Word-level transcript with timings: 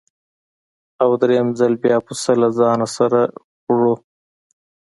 او 1.03 1.09
درېیم 1.21 1.49
ځل 1.59 1.73
بیا 1.83 1.97
پسه 2.05 2.33
له 2.41 2.47
ځانه 2.57 2.87
سره 2.97 3.19
وړو. 3.69 3.95